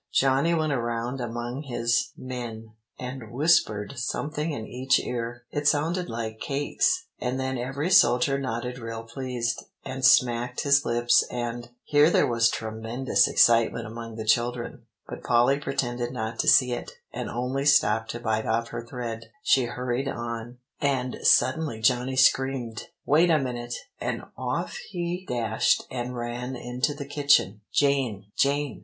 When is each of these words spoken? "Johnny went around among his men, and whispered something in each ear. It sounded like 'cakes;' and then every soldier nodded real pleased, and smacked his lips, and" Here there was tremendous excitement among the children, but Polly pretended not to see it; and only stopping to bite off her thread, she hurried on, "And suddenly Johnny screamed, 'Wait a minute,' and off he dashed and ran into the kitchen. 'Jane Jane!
"Johnny 0.11 0.51
went 0.55 0.73
around 0.73 1.21
among 1.21 1.61
his 1.61 2.09
men, 2.17 2.71
and 2.97 3.31
whispered 3.31 3.93
something 3.99 4.51
in 4.51 4.65
each 4.65 4.99
ear. 4.99 5.43
It 5.51 5.67
sounded 5.67 6.09
like 6.09 6.39
'cakes;' 6.39 7.05
and 7.19 7.39
then 7.39 7.55
every 7.59 7.91
soldier 7.91 8.39
nodded 8.39 8.79
real 8.79 9.03
pleased, 9.03 9.63
and 9.85 10.03
smacked 10.03 10.61
his 10.61 10.85
lips, 10.87 11.23
and" 11.29 11.69
Here 11.83 12.09
there 12.09 12.25
was 12.25 12.49
tremendous 12.49 13.27
excitement 13.27 13.85
among 13.85 14.15
the 14.15 14.25
children, 14.25 14.87
but 15.07 15.21
Polly 15.23 15.59
pretended 15.59 16.11
not 16.11 16.39
to 16.39 16.47
see 16.47 16.73
it; 16.73 16.93
and 17.13 17.29
only 17.29 17.63
stopping 17.65 18.07
to 18.07 18.19
bite 18.19 18.47
off 18.47 18.69
her 18.69 18.83
thread, 18.83 19.29
she 19.43 19.65
hurried 19.65 20.07
on, 20.07 20.57
"And 20.79 21.19
suddenly 21.21 21.79
Johnny 21.79 22.15
screamed, 22.15 22.87
'Wait 23.05 23.29
a 23.29 23.37
minute,' 23.37 23.75
and 23.99 24.23
off 24.35 24.77
he 24.77 25.27
dashed 25.29 25.83
and 25.91 26.15
ran 26.15 26.55
into 26.55 26.95
the 26.95 27.05
kitchen. 27.05 27.61
'Jane 27.71 28.25
Jane! 28.35 28.79